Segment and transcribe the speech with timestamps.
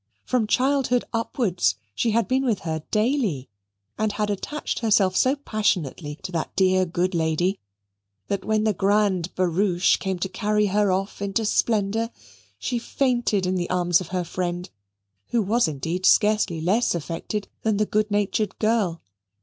[0.23, 3.49] From childhood upwards she had been with her daily
[3.99, 7.59] and had attached herself so passionately to that dear good lady
[8.27, 12.09] that when the grand barouche came to carry her off into splendour,
[12.57, 14.71] she fainted in the arms of her friend,
[15.27, 19.03] who was indeed scarcely less affected than the good natured girl.